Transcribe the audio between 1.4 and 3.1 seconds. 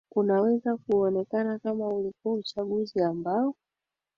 kama ulikuwa uchaguzi